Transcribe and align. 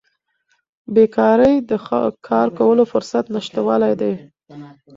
بیکاري 0.93 1.53
د 1.69 1.71
کار 2.27 2.47
کولو 2.57 2.83
فرصت 2.91 3.25
نشتوالی 3.35 3.93
دی. 4.01 4.13